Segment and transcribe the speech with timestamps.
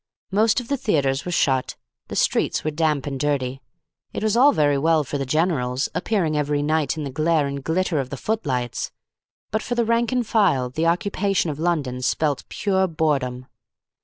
[0.31, 1.75] Most of the theatres were shut.
[2.07, 3.61] The streets were damp and dirty.
[4.13, 7.63] It was all very well for the generals, appearing every night in the glare and
[7.63, 8.91] glitter of the footlights;
[9.51, 13.45] but for the rank and file the occupation of London spelt pure boredom.